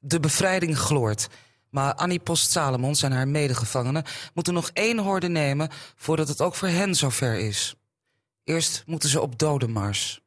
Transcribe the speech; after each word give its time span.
De 0.00 0.20
bevrijding 0.20 0.78
gloort. 0.78 1.28
Maar 1.70 1.94
Annie 1.94 2.18
Post-Salomons 2.20 3.02
en 3.02 3.12
haar 3.12 3.28
medegevangenen 3.28 4.04
moeten 4.34 4.54
nog 4.54 4.70
één 4.72 4.98
horde 4.98 5.28
nemen 5.28 5.68
voordat 5.96 6.28
het 6.28 6.40
ook 6.40 6.54
voor 6.54 6.68
hen 6.68 6.94
zover 6.94 7.38
is. 7.38 7.74
Eerst 8.44 8.82
moeten 8.86 9.08
ze 9.08 9.20
op 9.20 9.38
dodenmars. 9.38 10.20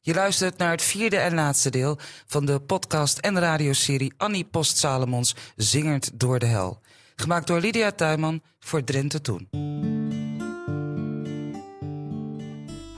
Je 0.00 0.14
luistert 0.14 0.58
naar 0.58 0.70
het 0.70 0.82
vierde 0.82 1.16
en 1.16 1.34
laatste 1.34 1.70
deel 1.70 1.98
van 2.26 2.44
de 2.44 2.60
podcast 2.60 3.18
en 3.18 3.38
radioserie 3.38 4.12
Annie 4.16 4.44
Post-Salomons 4.44 5.34
Zingend 5.56 6.10
door 6.20 6.38
de 6.38 6.46
Hel. 6.46 6.80
Gemaakt 7.16 7.46
door 7.46 7.60
Lydia 7.60 7.90
Tuinman 7.90 8.42
voor 8.58 8.84
Drenthe 8.84 9.20
Toen. 9.20 9.48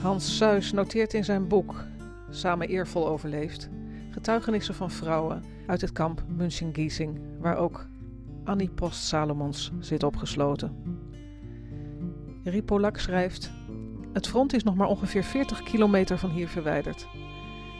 Hans 0.01 0.35
Suis 0.35 0.71
noteert 0.71 1.13
in 1.13 1.23
zijn 1.23 1.47
boek, 1.47 1.83
Samen 2.29 2.67
eervol 2.67 3.07
overleefd, 3.07 3.69
getuigenissen 4.09 4.75
van 4.75 4.91
vrouwen 4.91 5.43
uit 5.67 5.81
het 5.81 5.91
kamp 5.91 6.23
München-Giesing, 6.27 7.19
waar 7.39 7.57
ook 7.57 7.87
Annie 8.43 8.69
Post-Salomons 8.69 9.71
zit 9.79 10.03
opgesloten. 10.03 10.75
Ripolak 12.43 12.97
schrijft: 12.97 13.51
Het 14.13 14.27
front 14.27 14.53
is 14.53 14.63
nog 14.63 14.75
maar 14.75 14.87
ongeveer 14.87 15.23
40 15.23 15.63
kilometer 15.63 16.17
van 16.17 16.29
hier 16.29 16.47
verwijderd. 16.47 17.07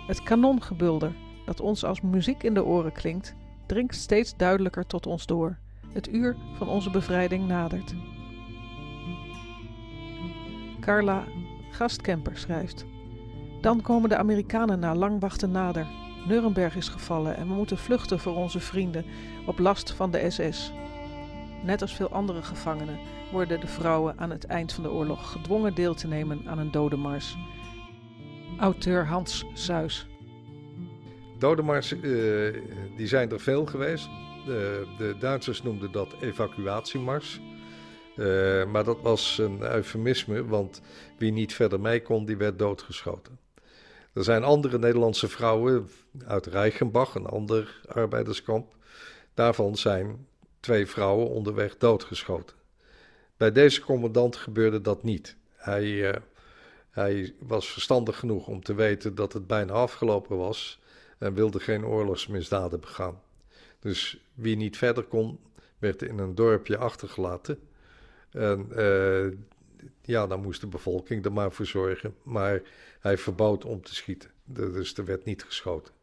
Het 0.07 0.23
kanongebulder, 0.23 1.15
dat 1.45 1.59
ons 1.59 1.83
als 1.83 2.02
muziek 2.02 2.43
in 2.43 2.53
de 2.53 2.66
oren 2.66 2.91
klinkt, 2.91 3.35
dringt 3.66 3.95
steeds 3.95 4.38
duidelijker 4.38 4.85
tot 4.85 5.05
ons 5.05 5.25
door. 5.25 5.57
Het 5.93 6.13
uur 6.13 6.35
van 6.53 6.67
onze 6.67 6.89
bevrijding 6.89 7.47
nadert. 7.47 7.95
Carla 10.80 11.23
Gastkemper 11.71 12.38
schrijft: 12.38 12.85
Dan 13.61 13.81
komen 13.81 14.09
de 14.09 14.17
Amerikanen 14.17 14.80
na 14.80 14.95
lang 14.95 15.19
wachten 15.19 15.52
nader. 15.52 15.88
Nuremberg 16.29 16.75
is 16.75 16.89
gevallen 16.89 17.35
en 17.35 17.47
we 17.47 17.53
moeten 17.53 17.77
vluchten 17.77 18.19
voor 18.19 18.35
onze 18.35 18.59
vrienden 18.59 19.05
op 19.45 19.59
last 19.59 19.91
van 19.91 20.11
de 20.11 20.29
SS. 20.29 20.71
Net 21.63 21.81
als 21.81 21.95
veel 21.95 22.09
andere 22.09 22.44
gevangenen 22.44 22.99
worden 23.31 23.59
de 23.59 23.67
vrouwen 23.67 24.17
aan 24.17 24.30
het 24.30 24.45
eind 24.45 24.73
van 24.73 24.83
de 24.83 24.91
oorlog 24.91 25.31
gedwongen 25.31 25.75
deel 25.75 25.94
te 25.94 26.07
nemen 26.07 26.41
aan 26.45 26.59
een 26.59 26.72
dodenmars. 26.72 27.38
Auteur 28.59 29.05
Hans 29.05 29.45
Suis. 29.53 30.07
Dodenmars, 31.38 31.94
uh, 31.94 32.02
die 32.97 33.07
zijn 33.07 33.31
er 33.31 33.39
veel 33.39 33.66
geweest. 33.66 34.09
De, 34.45 35.16
Duitsers 35.19 35.63
noemden 35.63 35.91
dat 35.91 36.16
evacuatiemars. 36.22 37.39
Uh, 38.16 38.66
maar 38.66 38.83
dat 38.83 39.02
was 39.02 39.38
een 39.38 39.61
eufemisme, 39.61 40.45
want 40.45 40.81
wie 41.17 41.31
niet 41.31 41.53
verder 41.53 41.80
mee 41.80 42.02
kon, 42.02 42.25
die 42.25 42.38
werd 42.38 42.59
doodgeschoten. 42.59 43.39
Er 44.20 44.25
zijn 44.25 44.44
andere 44.44 44.80
Nederlandse 44.80 45.28
vrouwen 45.28 45.89
uit 46.25 46.45
Reichenbach, 46.45 47.16
een 47.16 47.25
ander 47.25 47.81
arbeiderskamp. 47.88 48.75
Daarvan 49.34 49.75
zijn 49.75 50.28
twee 50.59 50.88
vrouwen 50.88 51.30
onderweg 51.30 51.78
doodgeschoten. 51.78 52.56
Bij 53.38 53.52
deze 53.52 53.81
commandant 53.81 54.36
gebeurde 54.36 54.81
dat 54.81 55.03
niet. 55.03 55.36
Hij, 55.56 55.86
uh, 55.86 56.14
hij 56.90 57.34
was 57.40 57.72
verstandig 57.72 58.20
genoeg 58.20 58.47
om 58.47 58.64
te 58.64 58.73
weten 58.73 59.16
dat 59.16 59.34
het 59.34 59.47
bijna 59.47 59.73
afgelopen 59.73 60.38
was 60.38 60.80
en 61.17 61.34
wilde 61.34 61.59
geen 61.59 61.86
oorlogsmisdaden 61.86 62.80
begaan. 62.80 63.22
Dus 63.80 64.23
wie 64.34 64.56
niet 64.56 64.78
verder 64.78 65.03
kon, 65.03 65.40
werd 65.78 66.02
in 66.02 66.17
een 66.17 66.36
dorpje 66.36 66.78
achtergelaten. 66.78 67.59
En 68.31 68.67
uh, 68.72 69.28
ja, 70.02 70.27
dan 70.27 70.41
moest 70.41 70.61
de 70.61 70.67
bevolking 70.67 71.25
er 71.25 71.33
maar 71.33 71.52
voor 71.52 71.66
zorgen. 71.66 72.16
Maar 72.23 72.61
hij 72.99 73.17
verbood 73.17 73.66
om 73.66 73.81
te 73.81 73.95
schieten. 73.95 74.30
Dus 74.44 74.94
er 74.94 75.05
werd 75.05 75.25
niet 75.25 75.44
geschoten. 75.44 75.94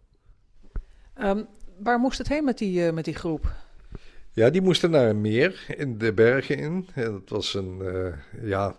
Um, 1.21 1.47
waar 1.79 1.99
moest 1.99 2.19
het 2.19 2.29
heen 2.29 2.45
met 2.45 2.59
die, 2.59 2.87
uh, 2.87 2.93
met 2.93 3.05
die 3.05 3.15
groep? 3.15 3.53
Ja, 4.33 4.51
die 4.51 4.63
moesten 4.63 4.91
naar 4.91 5.09
een 5.09 5.21
meer 5.21 5.65
in 5.77 5.99
de 5.99 6.13
bergen 6.13 6.57
in. 6.57 6.89
En 6.95 7.15
het 7.15 7.31
was 7.31 7.55
een, 7.55 7.79
uh, 7.83 8.15
ja, 8.43 8.77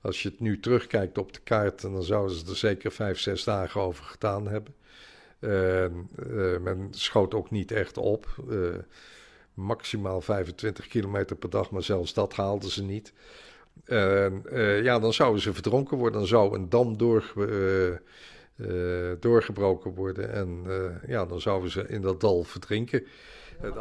als 0.00 0.22
je 0.22 0.28
het 0.28 0.40
nu 0.40 0.60
terugkijkt 0.60 1.18
op 1.18 1.32
de 1.32 1.40
kaart, 1.40 1.80
dan 1.80 2.02
zouden 2.02 2.36
ze 2.36 2.46
er 2.46 2.56
zeker 2.56 2.92
vijf, 2.92 3.18
zes 3.18 3.44
dagen 3.44 3.80
over 3.80 4.04
gedaan 4.04 4.48
hebben. 4.48 4.74
Uh, 5.40 5.86
men 6.60 6.88
schoot 6.90 7.34
ook 7.34 7.50
niet 7.50 7.72
echt 7.72 7.96
op. 7.96 8.26
maximaal 9.54 10.20
25 10.20 10.88
kilometer 10.88 11.36
per 11.36 11.50
dag, 11.50 11.70
maar 11.70 11.82
zelfs 11.82 12.14
dat 12.14 12.34
haalden 12.34 12.70
ze 12.70 12.82
niet. 12.82 13.12
Uh, 13.86 14.82
ja, 14.82 14.98
dan 14.98 15.12
zouden 15.12 15.42
ze 15.42 15.52
verdronken 15.52 15.96
worden. 15.96 16.18
Dan 16.18 16.28
zou 16.28 16.54
een 16.54 16.68
dam 16.68 16.96
door, 16.96 17.32
uh, 17.36 17.86
uh, 18.56 19.12
doorgebroken 19.20 19.94
worden. 19.94 20.32
En 20.32 20.64
ja, 21.06 21.26
dan 21.26 21.40
zouden 21.40 21.70
ze 21.70 21.84
in 21.88 22.00
dat 22.00 22.20
dal 22.20 22.44
verdrinken. 22.44 23.06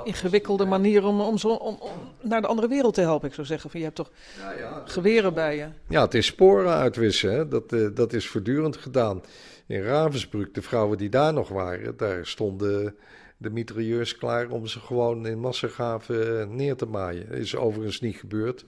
Ingewikkelde 0.03 0.65
manier 0.65 1.05
om, 1.05 1.21
om, 1.21 1.37
zo, 1.37 1.49
om, 1.49 1.77
om, 1.79 1.91
naar 2.21 2.41
de 2.41 2.47
andere 2.47 2.67
wereld 2.67 2.93
te 2.93 3.01
helpen. 3.01 3.27
Ik 3.27 3.33
zou 3.33 3.47
zeggen, 3.47 3.69
van, 3.69 3.79
je 3.79 3.85
hebt 3.85 3.97
toch 3.97 4.11
ja, 4.39 4.51
ja, 4.51 4.83
geweren 4.85 5.33
bij 5.33 5.55
je. 5.55 5.67
Ja, 5.87 6.01
het 6.01 6.13
is 6.13 6.25
sporen 6.25 6.73
uitwissen. 6.73 7.31
Hè? 7.31 7.47
Dat, 7.47 7.95
dat 7.95 8.13
is 8.13 8.27
voortdurend 8.27 8.77
gedaan. 8.77 9.21
In 9.65 9.81
Ravensbrück, 9.81 10.53
de 10.53 10.61
vrouwen 10.61 10.97
die 10.97 11.09
daar 11.09 11.33
nog 11.33 11.49
waren, 11.49 11.97
daar 11.97 12.25
stonden 12.25 12.95
de 13.37 13.49
mitrailleurs 13.49 14.17
klaar 14.17 14.49
om 14.49 14.67
ze 14.67 14.79
gewoon 14.79 15.27
in 15.27 15.39
massagraven 15.39 16.55
neer 16.55 16.75
te 16.75 16.85
maaien. 16.85 17.29
Dat 17.29 17.37
is 17.37 17.55
overigens 17.55 17.99
niet 17.99 18.15
gebeurd 18.15 18.65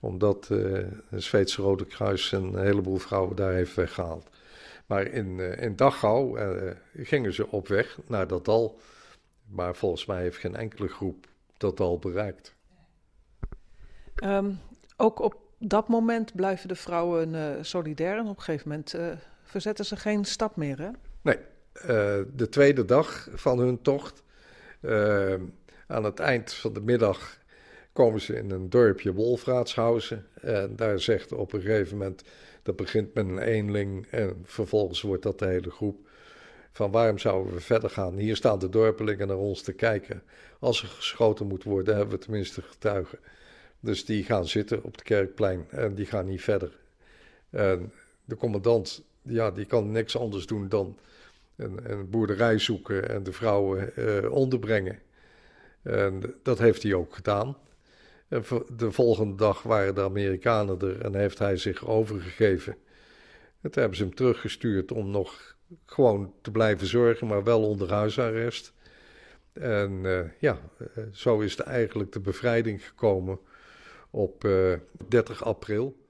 omdat 0.00 0.48
uh, 0.52 0.86
het 1.08 1.22
Zweedse 1.22 1.62
Rode 1.62 1.84
Kruis 1.84 2.32
een 2.32 2.58
heleboel 2.58 2.96
vrouwen 2.96 3.36
daar 3.36 3.52
heeft 3.52 3.74
weggehaald. 3.74 4.28
Maar 4.86 5.06
in, 5.06 5.38
uh, 5.38 5.62
in 5.62 5.76
Dachau 5.76 6.40
uh, 6.40 6.70
gingen 6.96 7.34
ze 7.34 7.50
op 7.50 7.68
weg 7.68 7.98
naar 8.06 8.26
dat 8.26 8.44
dal. 8.44 8.78
Maar 9.46 9.74
volgens 9.74 10.06
mij 10.06 10.22
heeft 10.22 10.36
geen 10.36 10.56
enkele 10.56 10.88
groep 10.88 11.26
dat 11.56 11.76
dal 11.76 11.98
bereikt. 11.98 12.54
Um, 14.24 14.58
ook 14.96 15.20
op 15.20 15.34
dat 15.58 15.88
moment 15.88 16.34
blijven 16.34 16.68
de 16.68 16.74
vrouwen 16.74 17.58
solidair. 17.64 18.18
En 18.18 18.26
op 18.26 18.36
een 18.36 18.42
gegeven 18.42 18.68
moment 18.68 18.94
verzetten 19.42 19.84
ze 19.84 19.96
geen 19.96 20.24
stap 20.24 20.56
meer, 20.56 20.78
hè? 20.78 20.90
Nee. 21.22 21.38
de 22.34 22.48
tweede 22.50 22.84
dag 22.84 23.28
van 23.34 23.58
hun 23.58 23.82
tocht, 23.82 24.22
aan 25.86 26.04
het 26.04 26.20
eind 26.20 26.52
van 26.52 26.72
de 26.72 26.80
middag 26.80 27.38
komen 27.98 28.20
ze 28.20 28.34
in 28.36 28.50
een 28.50 28.70
dorpje 28.70 29.12
Wolfraatshausen. 29.12 30.26
En 30.40 30.76
daar 30.76 31.00
zegt 31.00 31.32
op 31.32 31.52
een 31.52 31.60
gegeven 31.60 31.98
moment, 31.98 32.22
dat 32.62 32.76
begint 32.76 33.14
met 33.14 33.28
een 33.28 33.38
eenling 33.38 34.06
en 34.10 34.40
vervolgens 34.44 35.00
wordt 35.00 35.22
dat 35.22 35.38
de 35.38 35.46
hele 35.46 35.70
groep. 35.70 36.08
Van 36.70 36.90
waarom 36.90 37.18
zouden 37.18 37.54
we 37.54 37.60
verder 37.60 37.90
gaan? 37.90 38.16
Hier 38.16 38.36
staan 38.36 38.58
de 38.58 38.68
dorpelingen 38.68 39.28
naar 39.28 39.36
ons 39.36 39.62
te 39.62 39.72
kijken. 39.72 40.22
Als 40.58 40.82
er 40.82 40.88
geschoten 40.88 41.46
moet 41.46 41.64
worden, 41.64 41.96
hebben 41.96 42.18
we 42.18 42.24
tenminste 42.24 42.62
getuigen. 42.62 43.18
Dus 43.80 44.04
die 44.04 44.24
gaan 44.24 44.46
zitten 44.46 44.84
op 44.84 44.92
het 44.92 45.02
kerkplein 45.02 45.66
en 45.70 45.94
die 45.94 46.06
gaan 46.06 46.26
niet 46.26 46.42
verder. 46.42 46.78
En 47.50 47.92
de 48.24 48.36
commandant, 48.36 49.02
ja, 49.22 49.50
die 49.50 49.66
kan 49.66 49.90
niks 49.90 50.16
anders 50.16 50.46
doen 50.46 50.68
dan 50.68 50.98
een, 51.56 52.10
boerderij 52.10 52.58
zoeken 52.58 53.08
en 53.08 53.22
de 53.22 53.32
vrouwen 53.32 53.96
eh, 53.96 54.32
onderbrengen. 54.32 54.98
En 55.82 56.34
dat 56.42 56.58
heeft 56.58 56.82
hij 56.82 56.94
ook 56.94 57.14
gedaan. 57.14 57.56
De 58.28 58.92
volgende 58.92 59.34
dag 59.34 59.62
waren 59.62 59.94
de 59.94 60.02
Amerikanen 60.02 60.80
er 60.80 61.00
en 61.00 61.14
heeft 61.14 61.38
hij 61.38 61.56
zich 61.56 61.86
overgegeven. 61.86 62.76
En 63.60 63.70
toen 63.70 63.80
hebben 63.80 63.96
ze 63.96 64.04
hem 64.04 64.14
teruggestuurd 64.14 64.92
om 64.92 65.10
nog 65.10 65.56
gewoon 65.86 66.32
te 66.42 66.50
blijven 66.50 66.86
zorgen, 66.86 67.26
maar 67.26 67.44
wel 67.44 67.62
onder 67.62 67.90
huisarrest. 67.92 68.72
En 69.52 69.92
uh, 70.04 70.20
ja, 70.38 70.58
uh, 70.80 71.04
zo 71.12 71.40
is 71.40 71.56
de, 71.56 71.62
eigenlijk 71.62 72.12
de 72.12 72.20
bevrijding 72.20 72.86
gekomen 72.86 73.38
op 74.10 74.44
uh, 74.44 74.74
30 75.08 75.44
april. 75.44 76.06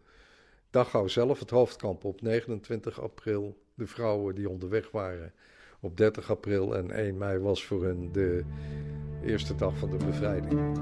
Dachau 0.70 1.08
zelf, 1.08 1.38
het 1.38 1.50
hoofdkamp, 1.50 2.04
op 2.04 2.20
29 2.22 3.00
april. 3.00 3.58
De 3.74 3.86
vrouwen 3.86 4.34
die 4.34 4.48
onderweg 4.48 4.90
waren 4.90 5.32
op 5.80 5.96
30 5.96 6.30
april 6.30 6.76
en 6.76 6.90
1 6.90 7.18
mei 7.18 7.38
was 7.38 7.64
voor 7.64 7.84
hen 7.84 8.12
de 8.12 8.44
eerste 9.24 9.54
dag 9.54 9.76
van 9.76 9.90
de 9.90 10.04
bevrijding. 10.04 10.78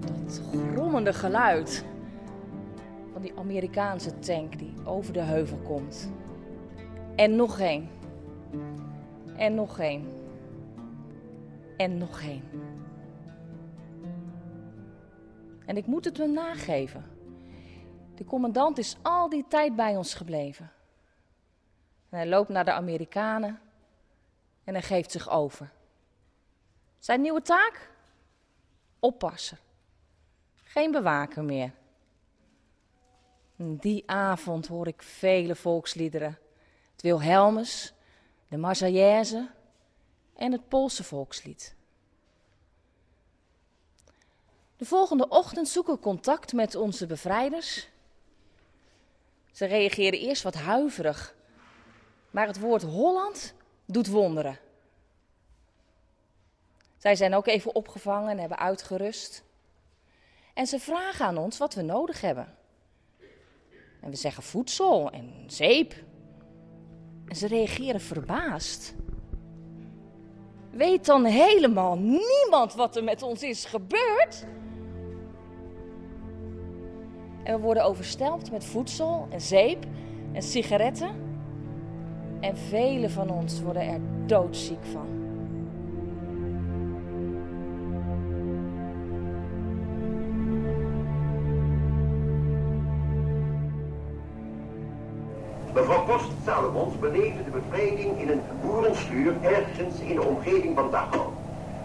Dat 0.00 0.42
grommende 0.72 1.12
geluid 1.12 1.84
van 3.12 3.22
die 3.22 3.32
Amerikaanse 3.36 4.18
tank 4.18 4.58
die 4.58 4.74
over 4.84 5.12
de 5.12 5.20
heuvel 5.20 5.58
komt. 5.58 6.10
En 7.16 7.36
nog 7.36 7.58
één. 7.58 7.88
En 9.36 9.54
nog 9.54 9.78
één. 9.78 10.04
En 11.76 11.98
nog 11.98 12.20
één. 12.20 12.42
En 15.66 15.76
ik 15.76 15.86
moet 15.86 16.04
het 16.04 16.16
hem 16.16 16.32
nageven. 16.32 17.04
De 18.14 18.24
commandant 18.24 18.78
is 18.78 18.96
al 19.02 19.28
die 19.28 19.44
tijd 19.48 19.76
bij 19.76 19.96
ons 19.96 20.14
gebleven. 20.14 20.70
En 22.08 22.18
hij 22.18 22.28
loopt 22.28 22.48
naar 22.48 22.64
de 22.64 22.72
Amerikanen 22.72 23.58
en 24.64 24.74
hij 24.74 24.82
geeft 24.82 25.10
zich 25.10 25.30
over. 25.30 25.72
Zijn 27.00 27.20
nieuwe 27.20 27.42
taak? 27.42 27.90
Oppassen. 28.98 29.58
Geen 30.62 30.90
bewaker 30.90 31.44
meer. 31.44 31.72
Die 33.56 34.02
avond 34.06 34.66
hoor 34.66 34.86
ik 34.86 35.02
vele 35.02 35.56
volksliederen. 35.56 36.38
Het 36.92 37.02
Wilhelmus, 37.02 37.94
de 38.48 38.56
Marseillaise 38.56 39.50
en 40.36 40.52
het 40.52 40.68
Poolse 40.68 41.04
volkslied. 41.04 41.74
De 44.76 44.84
volgende 44.84 45.28
ochtend 45.28 45.68
zoeken 45.68 45.94
we 45.94 46.00
contact 46.00 46.52
met 46.52 46.74
onze 46.74 47.06
bevrijders. 47.06 47.88
Ze 49.52 49.64
reageren 49.64 50.18
eerst 50.18 50.42
wat 50.42 50.54
huiverig, 50.54 51.34
maar 52.30 52.46
het 52.46 52.58
woord 52.60 52.82
Holland 52.82 53.54
doet 53.84 54.06
wonderen. 54.06 54.58
Zij 57.00 57.16
zijn 57.16 57.34
ook 57.34 57.46
even 57.46 57.74
opgevangen 57.74 58.30
en 58.30 58.38
hebben 58.38 58.58
uitgerust. 58.58 59.44
En 60.54 60.66
ze 60.66 60.78
vragen 60.78 61.26
aan 61.26 61.38
ons 61.38 61.58
wat 61.58 61.74
we 61.74 61.82
nodig 61.82 62.20
hebben. 62.20 62.54
En 64.00 64.10
we 64.10 64.16
zeggen 64.16 64.42
voedsel 64.42 65.10
en 65.10 65.44
zeep. 65.46 65.94
En 67.26 67.36
ze 67.36 67.46
reageren 67.46 68.00
verbaasd. 68.00 68.94
Weet 70.70 71.06
dan 71.06 71.24
helemaal 71.24 71.98
niemand 71.98 72.74
wat 72.74 72.96
er 72.96 73.04
met 73.04 73.22
ons 73.22 73.42
is 73.42 73.64
gebeurd? 73.64 74.44
En 77.44 77.54
we 77.54 77.60
worden 77.60 77.84
overstelpt 77.84 78.50
met 78.50 78.64
voedsel 78.64 79.26
en 79.30 79.40
zeep 79.40 79.84
en 80.32 80.42
sigaretten. 80.42 81.28
En 82.40 82.56
velen 82.56 83.10
van 83.10 83.30
ons 83.30 83.60
worden 83.60 83.82
er 83.82 84.00
doodziek 84.26 84.84
van. 84.84 85.19
De 97.36 97.50
bevrijding 97.50 98.20
in 98.20 98.28
een 98.28 98.42
boerenschuur 98.62 99.32
ergens 99.42 100.00
in 100.00 100.14
de 100.14 100.22
omgeving 100.22 100.74
van 100.74 100.90
Dachau. 100.90 101.28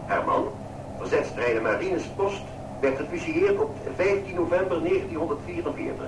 Haar 0.05 0.25
man, 0.25 0.47
verzetstrijder 0.97 1.61
Marinus 1.61 2.05
Post, 2.15 2.41
werd 2.79 2.97
gefusilleerd 2.97 3.59
op 3.59 3.75
15 3.95 4.35
november 4.35 4.83
1944. 4.83 6.05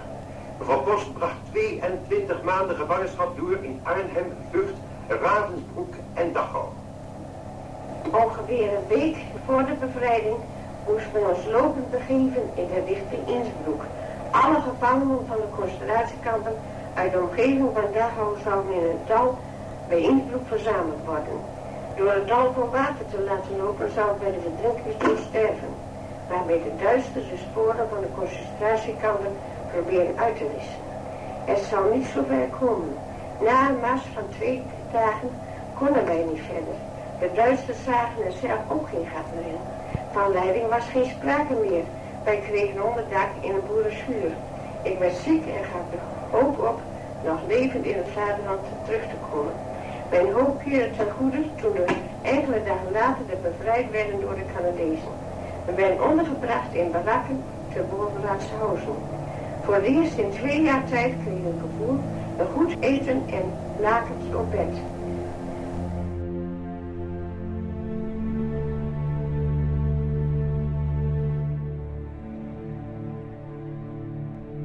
Mevrouw 0.60 0.82
Post 0.82 1.14
bracht 1.14 1.36
22 1.52 2.44
maanden 2.44 2.76
gevangenschap 2.76 3.38
door 3.38 3.58
in 3.62 3.80
Arnhem, 3.84 4.34
Vught, 4.52 4.78
Ravensbrück 5.08 5.96
en 6.14 6.34
Dachau. 6.34 6.68
Ongeveer 8.12 8.70
een 8.74 8.88
week 8.88 9.18
voor 9.46 9.66
de 9.66 9.74
bevrijding 9.80 10.36
moesten 10.88 11.14
we 11.14 11.34
ons 11.36 11.46
lopend 11.46 11.92
begeven 11.92 12.44
in 12.56 12.68
de 12.68 12.84
richting 12.86 13.28
Innsbruck. 13.28 13.82
Alle 14.32 14.62
gevangenen 14.62 15.20
van 15.28 15.38
de 15.38 15.50
concentratiekampen 15.60 16.56
uit 16.98 17.12
de 17.12 17.20
omgeving 17.20 17.70
van 17.74 17.88
Dachau 17.94 18.32
zouden 18.44 18.74
in 18.74 18.84
een 18.90 19.06
dal 19.08 19.38
bij 19.88 20.02
Innsbruck 20.02 20.48
verzameld 20.48 21.04
worden. 21.06 21.38
Door 21.98 22.12
het 22.12 22.28
dal 22.28 22.54
voor 22.54 22.70
water 22.72 23.06
te 23.12 23.20
laten 23.30 23.58
lopen 23.58 23.92
zouden 23.92 24.20
wij 24.24 24.32
de 24.32 24.42
verdrinkers 24.48 24.98
doen 25.04 25.18
sterven, 25.30 25.72
waarmee 26.30 26.64
de 26.64 26.76
duistere 26.84 27.38
sporen 27.48 27.86
van 27.92 28.02
de 28.02 28.12
concentratiekampen 28.18 29.34
proberen 29.72 30.18
uit 30.26 30.38
te 30.38 30.48
wissen. 30.56 30.82
Het 31.46 31.62
zou 31.70 31.82
niet 31.96 32.08
zo 32.14 32.20
ver 32.28 32.48
komen. 32.60 32.94
Na 33.48 33.70
een 33.70 33.80
mars 33.80 34.06
van 34.14 34.28
twee 34.38 34.64
dagen 34.92 35.30
konden 35.80 36.06
wij 36.06 36.24
niet 36.30 36.44
verder. 36.52 36.78
De 37.20 37.30
Duitsers 37.34 37.84
zagen 37.84 38.26
er 38.26 38.38
zelf 38.46 38.62
ook 38.74 38.88
geen 38.88 39.08
gat 39.14 39.28
meer 39.36 39.52
in. 39.56 39.66
Van 40.12 40.32
leiding 40.32 40.68
was 40.70 40.86
geen 40.94 41.10
sprake 41.16 41.54
meer. 41.66 41.86
Wij 42.24 42.40
kregen 42.48 42.88
onderdak 42.90 43.30
in 43.40 43.54
een 43.54 43.68
boerenschuur. 43.68 44.32
Ik 44.82 45.00
werd 45.00 45.16
ziek 45.16 45.46
en 45.46 45.64
gaf 45.72 45.88
hoop 46.32 46.60
op 46.60 46.80
nog 47.26 47.40
levend 47.48 47.86
in 47.86 47.98
het 47.98 48.12
vaderland 48.14 48.62
terug 48.86 49.02
te 49.02 49.20
komen. 49.32 49.54
Mijn 50.10 50.32
hoop 50.32 50.62
keerde 50.64 50.96
ten 50.96 51.12
goede 51.18 51.42
toen 51.62 51.72
we 51.72 51.86
enkele 52.22 52.64
dagen 52.64 52.92
later 52.92 53.24
bevrijd 53.42 53.92
werden 53.92 54.22
door 54.22 54.36
de 54.36 54.46
Canadezen. 54.56 55.14
We 55.66 55.74
werden 55.74 56.10
ondergebracht 56.10 56.74
in 56.74 56.92
barakken 56.92 57.44
te 57.74 57.84
Bovenraadshausen. 57.90 58.98
Voor 59.64 59.74
het 59.74 59.84
eerst 59.84 60.18
in 60.18 60.32
twee 60.32 60.62
jaar 60.62 60.84
tijd 60.90 61.14
kreeg 61.24 61.38
ik 61.38 61.60
gevoel 61.62 62.00
een 62.40 62.48
goed 62.56 62.76
eten 62.80 63.24
en 63.30 63.46
lakens 63.80 64.36
op 64.36 64.52
bed. 64.52 64.76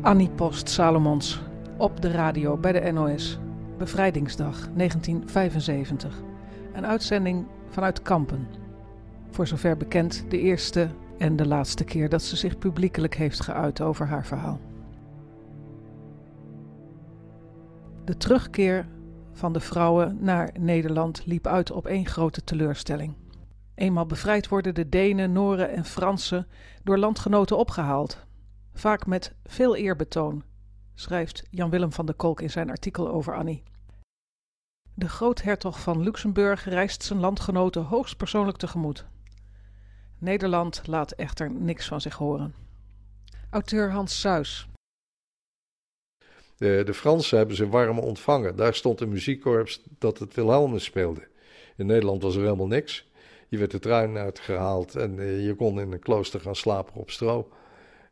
Annie 0.01 0.29
Post 0.29 0.69
Salomons 0.69 1.41
op 1.83 2.01
de 2.01 2.11
radio 2.11 2.57
bij 2.57 2.73
de 2.73 2.93
NOS. 2.93 3.39
Bevrijdingsdag 3.79 4.69
1975. 4.75 6.23
Een 6.73 6.87
uitzending 6.87 7.47
vanuit 7.69 8.03
Kampen. 8.03 8.47
Voor 9.31 9.47
zover 9.47 9.77
bekend 9.77 10.25
de 10.29 10.39
eerste 10.39 10.89
en 11.19 11.37
de 11.37 11.47
laatste 11.47 11.85
keer 11.85 12.09
dat 12.09 12.23
ze 12.23 12.37
zich 12.37 12.59
publiekelijk 12.59 13.15
heeft 13.15 13.41
geuit 13.41 13.81
over 13.81 14.07
haar 14.07 14.27
verhaal. 14.27 14.61
De 18.05 18.17
terugkeer 18.17 18.87
van 19.33 19.53
de 19.53 19.61
vrouwen 19.61 20.17
naar 20.21 20.51
Nederland 20.59 21.27
liep 21.27 21.47
uit 21.47 21.71
op 21.71 21.87
één 21.87 22.07
grote 22.07 22.45
teleurstelling. 22.45 23.15
Eenmaal 23.75 24.07
bevrijd 24.07 24.49
worden 24.49 24.75
de 24.75 24.89
Denen, 24.89 25.33
Noren 25.33 25.71
en 25.71 25.85
Fransen 25.85 26.47
door 26.83 26.99
landgenoten 26.99 27.59
opgehaald, 27.59 28.27
vaak 28.75 29.07
met 29.07 29.35
veel 29.45 29.77
eerbetoon, 29.77 30.43
schrijft 31.03 31.43
Jan-Willem 31.51 31.93
van 31.93 32.07
de 32.07 32.13
Kolk 32.13 32.41
in 32.41 32.51
zijn 32.51 32.71
artikel 32.71 33.09
over 33.09 33.35
Annie. 33.35 33.63
De 34.95 35.09
groothertog 35.09 35.81
van 35.81 36.03
Luxemburg 36.03 36.65
reist 36.65 37.03
zijn 37.03 37.21
landgenoten 37.21 37.83
hoogstpersoonlijk 37.83 38.57
tegemoet. 38.57 39.05
Nederland 40.19 40.87
laat 40.87 41.13
echter 41.13 41.51
niks 41.51 41.87
van 41.89 42.01
zich 42.01 42.15
horen. 42.15 42.55
Auteur 43.51 43.91
Hans 43.91 44.21
Suis. 44.21 44.67
De, 46.57 46.83
de 46.85 46.95
Fransen 46.95 47.39
hebben 47.39 47.57
ze 47.57 47.69
warm 47.69 47.99
ontvangen. 47.99 48.57
Daar 48.57 48.75
stond 48.75 49.01
een 49.01 49.09
muziekkorps 49.09 49.83
dat 49.99 50.19
het 50.19 50.35
Wilhelmus 50.35 50.85
speelde. 50.85 51.29
In 51.77 51.87
Nederland 51.87 52.23
was 52.23 52.35
er 52.35 52.43
helemaal 52.43 52.67
niks. 52.67 53.11
Je 53.49 53.59
werd 53.59 53.71
de 53.71 53.79
trein 53.79 54.17
uitgehaald 54.17 54.97
en 54.97 55.19
uh, 55.19 55.47
je 55.47 55.55
kon 55.55 55.81
in 55.81 55.93
een 55.93 55.99
klooster 55.99 56.41
gaan 56.41 56.57
slapen 56.57 56.95
op 56.95 57.11
stro. 57.11 57.49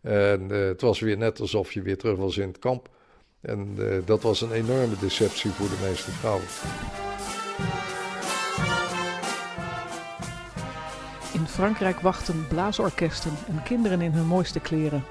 En 0.01 0.49
uh, 0.51 0.67
het 0.67 0.81
was 0.81 1.01
weer 1.01 1.17
net 1.17 1.41
alsof 1.41 1.73
je 1.73 1.83
weer 1.83 1.99
terug 1.99 2.17
was 2.19 2.37
in 2.37 2.49
het 2.49 2.59
kamp. 2.59 2.89
En 3.41 3.75
uh, 3.79 3.95
dat 4.05 4.23
was 4.23 4.41
een 4.41 4.53
enorme 4.53 4.97
deceptie 5.01 5.51
voor 5.51 5.69
de 5.69 5.87
meeste 5.89 6.11
vrouwen. 6.11 6.45
In 11.33 11.47
Frankrijk 11.47 12.01
wachten 12.01 12.47
blaasorkesten 12.49 13.33
en 13.49 13.63
kinderen 13.63 14.01
in 14.01 14.13
hun 14.13 14.27
mooiste 14.27 14.61
kleren. 14.61 15.05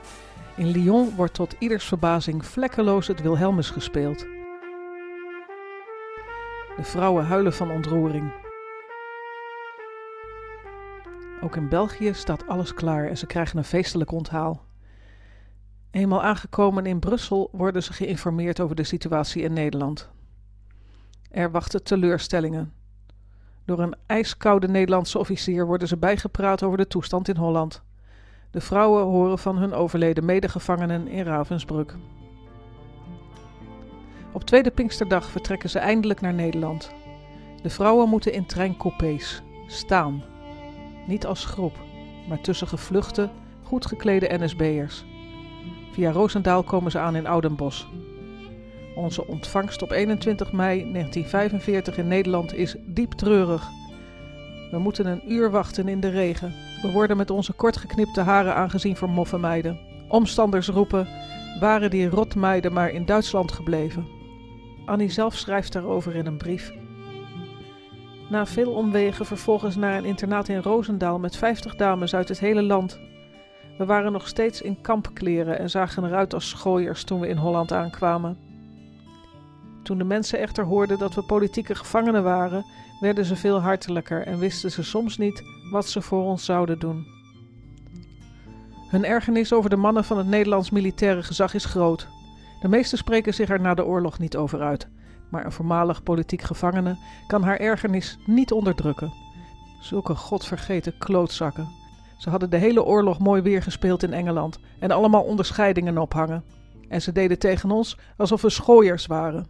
In 0.55 0.67
Lyon 0.67 1.15
wordt 1.15 1.33
tot 1.33 1.55
ieders 1.59 1.85
verbazing 1.85 2.45
vlekkeloos 2.45 3.07
het 3.07 3.21
Wilhelmus 3.21 3.69
gespeeld. 3.69 4.19
De 6.77 6.83
vrouwen 6.83 7.25
huilen 7.25 7.53
van 7.53 7.71
ontroering. 7.71 8.31
Ook 11.41 11.55
in 11.55 11.69
België 11.69 12.13
staat 12.13 12.47
alles 12.47 12.73
klaar 12.73 13.07
en 13.07 13.17
ze 13.17 13.25
krijgen 13.25 13.57
een 13.57 13.63
feestelijk 13.63 14.11
onthaal. 14.11 14.68
Eenmaal 15.91 16.23
aangekomen 16.23 16.85
in 16.85 16.99
Brussel 16.99 17.49
worden 17.51 17.83
ze 17.83 17.93
geïnformeerd 17.93 18.59
over 18.59 18.75
de 18.75 18.83
situatie 18.83 19.41
in 19.41 19.53
Nederland. 19.53 20.09
Er 21.31 21.51
wachten 21.51 21.83
teleurstellingen. 21.83 22.73
Door 23.65 23.79
een 23.79 23.95
ijskoude 24.05 24.67
Nederlandse 24.67 25.19
officier 25.19 25.65
worden 25.65 25.87
ze 25.87 25.97
bijgepraat 25.97 26.63
over 26.63 26.77
de 26.77 26.87
toestand 26.87 27.27
in 27.27 27.35
Holland. 27.35 27.81
De 28.51 28.61
vrouwen 28.61 29.03
horen 29.03 29.39
van 29.39 29.57
hun 29.57 29.73
overleden 29.73 30.25
medegevangenen 30.25 31.07
in 31.07 31.25
Ravensbrück. 31.25 31.95
Op 34.31 34.43
tweede 34.43 34.71
Pinksterdag 34.71 35.29
vertrekken 35.29 35.69
ze 35.69 35.79
eindelijk 35.79 36.21
naar 36.21 36.33
Nederland. 36.33 36.91
De 37.61 37.69
vrouwen 37.69 38.09
moeten 38.09 38.33
in 38.33 38.45
treincoupés 38.45 39.41
staan. 39.67 40.23
Niet 41.07 41.25
als 41.25 41.45
groep, 41.45 41.77
maar 42.27 42.41
tussen 42.41 42.67
gevluchte, 42.67 43.29
goed 43.63 43.85
geklede 43.85 44.37
NSB'ers. 44.37 45.05
Via 45.91 46.11
Roosendaal 46.11 46.63
komen 46.63 46.91
ze 46.91 46.99
aan 46.99 47.15
in 47.15 47.27
Oudenbos. 47.27 47.87
Onze 48.95 49.27
ontvangst 49.27 49.81
op 49.81 49.91
21 49.91 50.51
mei 50.51 50.77
1945 50.91 51.97
in 51.97 52.07
Nederland 52.07 52.53
is 52.53 52.75
diep 52.85 53.11
treurig. 53.11 53.69
We 54.71 54.79
moeten 54.79 55.05
een 55.05 55.31
uur 55.31 55.51
wachten 55.51 55.87
in 55.87 55.99
de 55.99 56.09
regen. 56.09 56.53
We 56.81 56.91
worden 56.91 57.17
met 57.17 57.29
onze 57.29 57.53
kortgeknipte 57.53 58.21
haren 58.21 58.55
aangezien 58.55 58.95
voor 58.95 59.09
moffenmeiden. 59.09 59.79
Omstanders 60.07 60.67
roepen: 60.67 61.07
waren 61.59 61.89
die 61.89 62.09
rotmeiden 62.09 62.73
maar 62.73 62.89
in 62.89 63.05
Duitsland 63.05 63.51
gebleven? 63.51 64.07
Annie 64.85 65.09
zelf 65.09 65.35
schrijft 65.35 65.73
daarover 65.73 66.15
in 66.15 66.25
een 66.25 66.37
brief. 66.37 66.73
Na 68.29 68.45
veel 68.45 68.71
omwegen 68.71 69.25
vervolgens 69.25 69.75
naar 69.75 69.97
een 69.97 70.05
internaat 70.05 70.47
in 70.47 70.61
Roosendaal 70.61 71.19
met 71.19 71.35
50 71.35 71.75
dames 71.75 72.15
uit 72.15 72.27
het 72.29 72.39
hele 72.39 72.63
land. 72.63 72.99
We 73.79 73.85
waren 73.85 74.11
nog 74.11 74.27
steeds 74.27 74.61
in 74.61 74.81
kampkleren 74.81 75.59
en 75.59 75.69
zagen 75.69 76.03
eruit 76.05 76.33
als 76.33 76.49
schooiers 76.49 77.03
toen 77.03 77.19
we 77.19 77.27
in 77.27 77.37
Holland 77.37 77.71
aankwamen. 77.71 78.37
Toen 79.83 79.97
de 79.97 80.03
mensen 80.03 80.39
echter 80.39 80.65
hoorden 80.65 80.97
dat 80.97 81.15
we 81.15 81.23
politieke 81.23 81.75
gevangenen 81.75 82.23
waren, 82.23 82.65
werden 82.99 83.25
ze 83.25 83.35
veel 83.35 83.61
hartelijker 83.61 84.25
en 84.25 84.39
wisten 84.39 84.71
ze 84.71 84.83
soms 84.83 85.17
niet 85.17 85.43
wat 85.71 85.87
ze 85.87 86.01
voor 86.01 86.23
ons 86.23 86.45
zouden 86.45 86.79
doen. 86.79 87.07
Hun 88.89 89.05
ergernis 89.05 89.53
over 89.53 89.69
de 89.69 89.75
mannen 89.75 90.03
van 90.03 90.17
het 90.17 90.27
Nederlands 90.27 90.69
militaire 90.69 91.23
gezag 91.23 91.53
is 91.53 91.65
groot. 91.65 92.07
De 92.61 92.67
meesten 92.67 92.97
spreken 92.97 93.33
zich 93.33 93.49
er 93.49 93.61
na 93.61 93.73
de 93.73 93.85
oorlog 93.85 94.19
niet 94.19 94.37
over 94.37 94.61
uit, 94.61 94.87
maar 95.29 95.45
een 95.45 95.51
voormalig 95.51 96.03
politiek 96.03 96.41
gevangene 96.41 96.97
kan 97.27 97.43
haar 97.43 97.57
ergernis 97.57 98.17
niet 98.25 98.51
onderdrukken. 98.51 99.13
Zulke 99.81 100.15
godvergeten 100.15 100.97
klootzakken. 100.97 101.78
Ze 102.19 102.29
hadden 102.29 102.49
de 102.49 102.57
hele 102.57 102.83
oorlog 102.83 103.19
mooi 103.19 103.41
weergespeeld 103.41 104.03
in 104.03 104.13
Engeland 104.13 104.59
en 104.79 104.91
allemaal 104.91 105.23
onderscheidingen 105.23 105.97
ophangen. 105.97 106.43
En 106.87 107.01
ze 107.01 107.11
deden 107.11 107.39
tegen 107.39 107.71
ons 107.71 107.97
alsof 108.17 108.41
we 108.41 108.49
schooiers 108.49 109.05
waren. 109.05 109.47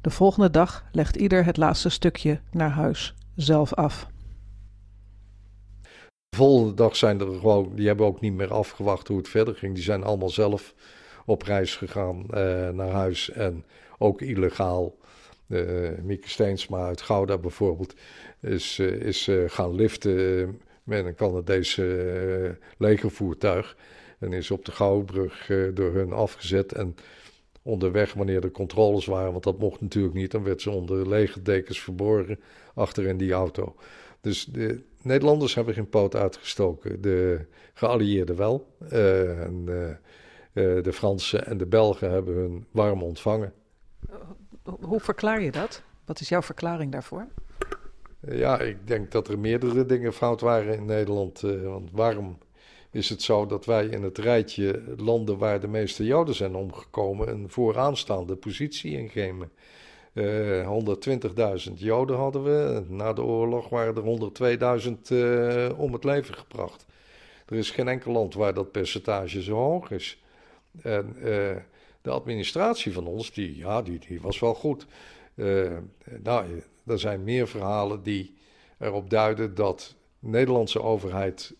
De 0.00 0.10
volgende 0.10 0.50
dag 0.50 0.84
legt 0.92 1.16
ieder 1.16 1.44
het 1.44 1.56
laatste 1.56 1.88
stukje 1.88 2.40
naar 2.50 2.70
huis 2.70 3.14
zelf 3.34 3.74
af. 3.74 4.06
De 6.28 6.36
volgende 6.36 6.74
dag 6.74 6.96
zijn 6.96 7.20
er 7.20 7.26
gewoon, 7.26 7.72
die 7.74 7.86
hebben 7.86 8.06
ook 8.06 8.20
niet 8.20 8.34
meer 8.34 8.52
afgewacht 8.52 9.08
hoe 9.08 9.16
het 9.16 9.28
verder 9.28 9.54
ging. 9.54 9.74
Die 9.74 9.84
zijn 9.84 10.04
allemaal 10.04 10.30
zelf 10.30 10.74
op 11.26 11.42
reis 11.42 11.76
gegaan 11.76 12.26
eh, 12.30 12.68
naar 12.68 12.90
huis 12.90 13.30
en 13.30 13.64
ook 13.98 14.20
illegaal. 14.20 14.94
Uh, 15.46 15.90
Mieke 16.02 16.28
Steensma 16.28 16.86
uit 16.86 17.02
Gouda 17.02 17.38
bijvoorbeeld 17.38 17.94
is, 18.40 18.78
uh, 18.78 18.92
is 18.92 19.30
gaan 19.46 19.74
liften 19.74 20.60
met 20.84 21.04
een 21.04 21.14
Canadese 21.14 22.58
legervoertuig. 22.78 23.76
En 24.18 24.32
is 24.32 24.50
op 24.50 24.64
de 24.64 24.72
Gouwbrug 24.72 25.50
door 25.74 25.94
hun 25.94 26.12
afgezet. 26.12 26.72
En 26.72 26.94
onderweg, 27.62 28.12
wanneer 28.12 28.44
er 28.44 28.50
controles 28.50 29.06
waren, 29.06 29.32
want 29.32 29.44
dat 29.44 29.58
mocht 29.58 29.80
natuurlijk 29.80 30.14
niet, 30.14 30.30
dan 30.30 30.42
werd 30.42 30.62
ze 30.62 30.70
onder 30.70 31.08
legerdekens 31.08 31.80
verborgen 31.80 32.40
achter 32.74 33.06
in 33.06 33.16
die 33.16 33.32
auto. 33.32 33.74
Dus 34.20 34.44
de 34.44 34.82
Nederlanders 35.02 35.54
hebben 35.54 35.74
geen 35.74 35.88
poot 35.88 36.16
uitgestoken, 36.16 37.00
de 37.00 37.46
geallieerden 37.74 38.36
wel. 38.36 38.76
Uh, 38.92 39.42
en, 39.42 39.64
de 40.52 40.92
Fransen 40.92 41.46
en 41.46 41.58
de 41.58 41.66
Belgen 41.66 42.10
hebben 42.10 42.34
hun 42.34 42.66
warm 42.70 43.02
ontvangen. 43.02 43.52
Hoe 44.80 45.00
verklaar 45.00 45.42
je 45.42 45.50
dat? 45.50 45.82
Wat 46.04 46.20
is 46.20 46.28
jouw 46.28 46.42
verklaring 46.42 46.92
daarvoor? 46.92 47.26
Ja, 48.30 48.60
ik 48.60 48.86
denk 48.86 49.10
dat 49.12 49.28
er 49.28 49.38
meerdere 49.38 49.86
dingen 49.86 50.12
fout 50.12 50.40
waren 50.40 50.76
in 50.76 50.84
Nederland. 50.84 51.40
want 51.40 51.90
waarom 51.92 52.38
is 52.94 53.08
het 53.08 53.22
zo 53.22 53.46
dat 53.46 53.64
wij 53.64 53.86
in 53.86 54.02
het 54.02 54.18
rijtje 54.18 54.82
landen 54.96 55.38
waar 55.38 55.60
de 55.60 55.68
meeste 55.68 56.04
Joden 56.04 56.34
zijn 56.34 56.54
omgekomen 56.54 57.28
een 57.28 57.50
vooraanstaande 57.50 58.36
positie 58.36 58.98
ingeven. 58.98 59.50
Uh, 60.12 60.70
120.000 61.68 61.72
Joden 61.74 62.16
hadden 62.16 62.42
we. 62.42 62.84
Na 62.88 63.12
de 63.12 63.22
oorlog 63.22 63.68
waren 63.68 63.96
er 63.96 64.82
102.000 64.82 64.90
uh, 65.12 65.78
om 65.78 65.92
het 65.92 66.04
leven 66.04 66.34
gebracht. 66.34 66.86
Er 67.46 67.56
is 67.56 67.70
geen 67.70 67.88
enkel 67.88 68.12
land 68.12 68.34
waar 68.34 68.54
dat 68.54 68.72
percentage 68.72 69.42
zo 69.42 69.54
hoog 69.54 69.90
is. 69.90 70.22
En 70.82 71.16
de 72.02 72.10
administratie 72.10 72.92
van 72.92 73.06
ons, 73.06 73.32
die, 73.32 73.56
ja, 73.56 73.82
die, 73.82 73.98
die 74.08 74.20
was 74.20 74.38
wel 74.38 74.54
goed. 74.54 74.86
Nou, 76.22 76.62
er 76.86 76.98
zijn 76.98 77.24
meer 77.24 77.48
verhalen 77.48 78.02
die 78.02 78.34
erop 78.78 79.10
duiden 79.10 79.54
dat 79.54 79.96
de 80.18 80.28
Nederlandse 80.28 80.82
overheid 80.82 81.54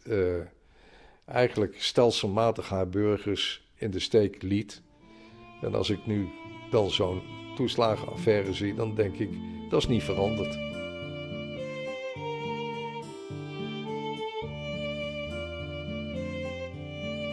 eigenlijk 1.24 1.82
stelselmatig 1.82 2.68
haar 2.68 2.88
burgers 2.88 3.68
in 3.74 3.90
de 3.90 4.00
steek 4.00 4.42
liet. 4.42 4.82
En 5.62 5.74
als 5.74 5.90
ik 5.90 6.06
nu 6.06 6.28
dan 6.70 6.90
zo'n 6.90 7.22
toeslagenaffaire 7.56 8.52
zie, 8.52 8.74
dan 8.74 8.94
denk 8.94 9.16
ik, 9.16 9.30
dat 9.70 9.80
is 9.80 9.88
niet 9.88 10.02
veranderd. 10.02 10.58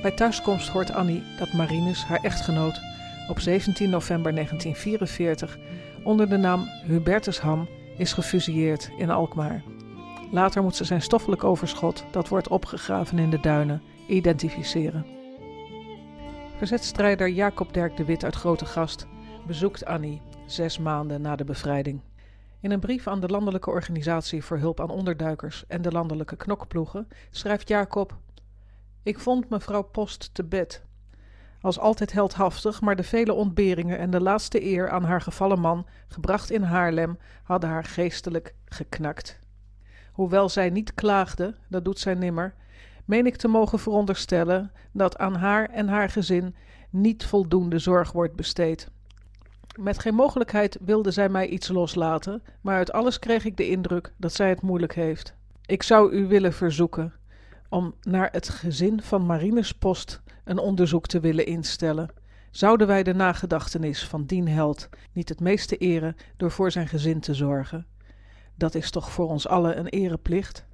Bij 0.02 0.12
thuiskomst 0.12 0.68
hoort 0.68 0.92
Annie 0.92 1.24
dat 1.40 1.54
Marinus, 1.54 2.04
haar 2.04 2.24
echtgenoot, 2.24 2.80
op 3.28 3.40
17 3.40 3.90
november 3.90 4.34
1944 4.34 5.58
onder 6.04 6.30
de 6.30 6.38
naam 6.38 6.68
Hubertus 6.86 7.40
Ham 7.40 7.68
is 8.02 8.14
gefusilleerd 8.14 8.92
in 8.98 9.10
Alkmaar. 9.10 9.64
Later 10.32 10.64
moet 10.64 10.76
ze 10.76 10.84
zijn 10.84 11.02
stoffelijk 11.02 11.44
overschot, 11.44 12.06
dat 12.12 12.28
wordt 12.28 12.48
opgegraven 12.48 13.20
in 13.20 13.30
de 13.30 13.40
duinen, 13.40 13.82
identificeren. 14.08 15.06
Verzetstrijder 16.58 17.30
Jacob 17.30 17.74
Dirk 17.74 17.98
de 17.98 18.06
Wit 18.06 18.24
uit 18.24 18.36
Grote 18.36 18.66
Gast 18.66 19.08
bezoekt 19.48 19.86
Annie 19.86 20.22
zes 20.46 20.78
maanden 20.78 21.22
na 21.22 21.36
de 21.36 21.44
bevrijding. 21.44 22.02
In 22.62 22.72
een 22.72 22.80
brief 22.80 23.08
aan 23.08 23.20
de 23.20 23.28
Landelijke 23.28 23.70
Organisatie 23.70 24.44
voor 24.44 24.58
Hulp 24.58 24.80
aan 24.80 24.90
Onderduikers 24.90 25.64
en 25.68 25.82
de 25.82 25.92
Landelijke 25.92 26.36
Knokploegen 26.36 27.08
schrijft 27.30 27.68
Jacob: 27.68 28.18
Ik 29.04 29.20
vond 29.20 29.50
mevrouw 29.50 29.84
Post 29.84 30.30
te 30.34 30.44
bed. 30.44 30.84
Als 31.62 31.80
altijd 31.80 32.12
heldhaftig, 32.12 32.82
maar 32.82 32.96
de 32.96 33.04
vele 33.04 33.34
ontberingen 33.34 33.98
en 33.98 34.10
de 34.10 34.22
laatste 34.22 34.66
eer 34.66 34.90
aan 34.90 35.04
haar 35.04 35.22
gevallen 35.22 35.60
man, 35.60 35.86
gebracht 36.08 36.52
in 36.52 36.62
Haarlem, 36.62 37.18
hadden 37.44 37.70
haar 37.70 37.84
geestelijk 37.84 38.54
geknakt. 38.66 39.40
Hoewel 40.12 40.50
zij 40.50 40.70
niet 40.70 40.94
klaagde, 40.94 41.56
dat 41.70 41.86
doet 41.86 42.00
zij 42.00 42.14
nimmer, 42.14 42.54
meen 43.06 43.26
ik 43.26 43.36
te 43.36 43.48
mogen 43.48 43.80
veronderstellen 43.80 44.72
dat 44.92 45.18
aan 45.18 45.36
haar 45.36 45.70
en 45.70 45.88
haar 45.88 46.10
gezin 46.10 46.56
niet 46.90 47.26
voldoende 47.26 47.80
zorg 47.80 48.12
wordt 48.12 48.36
besteed. 48.36 48.90
Met 49.80 50.00
geen 50.00 50.16
mogelijkheid 50.16 50.78
wilde 50.82 51.12
zij 51.12 51.30
mij 51.30 51.48
iets 51.48 51.68
loslaten, 51.68 52.44
maar 52.62 52.76
uit 52.76 52.92
alles 52.92 53.20
kreeg 53.20 53.46
ik 53.46 53.58
de 53.58 53.70
indruk 53.70 54.14
dat 54.18 54.34
zij 54.34 54.50
het 54.50 54.62
moeilijk 54.62 54.96
heeft. 54.96 55.36
Ik 55.66 55.84
zou 55.84 56.12
u 56.12 56.28
willen 56.28 56.54
verzoeken 56.54 57.14
om 57.72 57.96
naar 58.02 58.30
het 58.32 58.50
gezin 58.50 59.02
van 59.02 59.26
Marines 59.26 59.72
Post 59.72 60.22
een 60.44 60.58
onderzoek 60.58 61.08
te 61.08 61.20
willen 61.20 61.46
instellen. 61.46 62.10
Zouden 62.50 62.88
wij 62.88 63.04
de 63.04 63.14
nagedachtenis 63.14 64.08
van 64.08 64.26
dien 64.26 64.48
held 64.48 64.90
niet 65.12 65.30
het 65.30 65.40
meeste 65.40 65.78
eren 65.78 66.16
door 66.38 66.52
voor 66.52 66.72
zijn 66.72 66.88
gezin 66.88 67.20
te 67.20 67.34
zorgen? 67.34 67.86
Dat 68.56 68.76
is 68.76 68.92
toch 68.92 69.12
voor 69.12 69.28
ons 69.28 69.48
allen 69.48 69.78
een 69.78 69.88
ereplicht? 69.88 70.66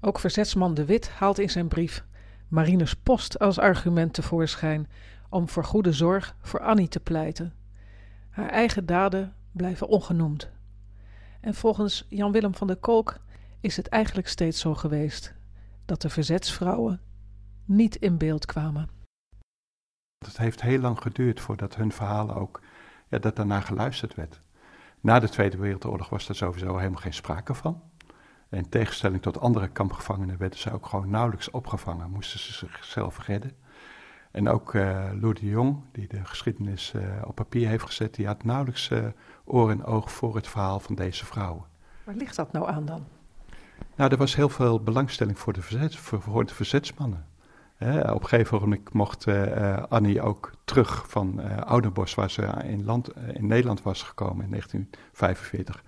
Ook 0.00 0.18
verzetsman 0.18 0.74
De 0.74 0.84
Wit 0.84 1.08
haalt 1.08 1.38
in 1.38 1.50
zijn 1.50 1.68
brief 1.68 2.04
Marines 2.48 2.94
Post 2.94 3.38
als 3.38 3.58
argument 3.58 4.12
tevoorschijn 4.12 4.88
om 5.28 5.48
voor 5.48 5.64
goede 5.64 5.92
zorg 5.92 6.36
voor 6.40 6.60
Annie 6.60 6.88
te 6.88 7.00
pleiten. 7.00 7.54
Haar 8.30 8.48
eigen 8.48 8.86
daden 8.86 9.34
blijven 9.52 9.88
ongenoemd. 9.88 10.50
En 11.40 11.54
volgens 11.54 12.06
Jan 12.08 12.32
Willem 12.32 12.54
van 12.54 12.66
der 12.66 12.76
Kolk 12.76 13.24
is 13.66 13.76
het 13.76 13.88
eigenlijk 13.88 14.28
steeds 14.28 14.60
zo 14.60 14.74
geweest 14.74 15.34
dat 15.84 16.02
de 16.02 16.08
verzetsvrouwen 16.08 17.00
niet 17.64 17.96
in 17.96 18.18
beeld 18.18 18.46
kwamen. 18.46 18.88
Het 20.24 20.36
heeft 20.36 20.62
heel 20.62 20.78
lang 20.78 21.00
geduurd 21.00 21.40
voordat 21.40 21.76
hun 21.76 21.92
verhalen 21.92 22.34
ook, 22.34 22.60
ja, 23.08 23.18
dat 23.18 23.36
daarna 23.36 23.60
geluisterd 23.60 24.14
werd. 24.14 24.40
Na 25.00 25.18
de 25.18 25.28
Tweede 25.28 25.56
Wereldoorlog 25.56 26.08
was 26.08 26.28
er 26.28 26.34
sowieso 26.34 26.76
helemaal 26.76 27.00
geen 27.00 27.14
sprake 27.14 27.54
van. 27.54 27.82
In 28.50 28.68
tegenstelling 28.68 29.22
tot 29.22 29.40
andere 29.40 29.68
kampgevangenen 29.68 30.38
werden 30.38 30.58
ze 30.58 30.72
ook 30.72 30.86
gewoon 30.86 31.10
nauwelijks 31.10 31.50
opgevangen, 31.50 32.10
moesten 32.10 32.40
ze 32.40 32.52
zichzelf 32.52 33.26
redden. 33.26 33.56
En 34.30 34.48
ook 34.48 34.74
uh, 34.74 35.10
Lou 35.20 35.32
de 35.32 35.46
Jong, 35.46 35.82
die 35.92 36.08
de 36.08 36.24
geschiedenis 36.24 36.92
uh, 36.96 37.22
op 37.24 37.34
papier 37.34 37.68
heeft 37.68 37.84
gezet, 37.84 38.14
die 38.14 38.26
had 38.26 38.44
nauwelijks 38.44 38.90
uh, 38.90 39.06
oor 39.44 39.70
en 39.70 39.84
oog 39.84 40.12
voor 40.12 40.36
het 40.36 40.48
verhaal 40.48 40.80
van 40.80 40.94
deze 40.94 41.26
vrouwen. 41.26 41.64
Waar 42.04 42.14
ligt 42.14 42.36
dat 42.36 42.52
nou 42.52 42.68
aan 42.68 42.84
dan? 42.84 43.15
Nou, 43.94 44.10
er 44.10 44.16
was 44.16 44.36
heel 44.36 44.48
veel 44.48 44.82
belangstelling 44.82 45.38
voor 45.38 45.52
de, 45.52 45.62
verzet, 45.62 45.96
voor, 45.96 46.22
voor 46.22 46.44
de 46.46 46.54
verzetsmannen. 46.54 47.26
Op 47.78 48.22
een 48.22 48.28
gegeven 48.28 48.60
moment 48.60 48.92
mocht 48.92 49.26
Annie 49.88 50.22
ook 50.22 50.52
terug 50.64 51.04
van 51.08 51.40
Oudenbos, 51.64 52.14
waar 52.14 52.30
ze 52.30 52.42
in, 52.64 52.84
land, 52.84 53.10
in 53.32 53.46
Nederland 53.46 53.82
was 53.82 54.02
gekomen 54.02 54.44
in 54.44 54.50
1945 54.50 55.82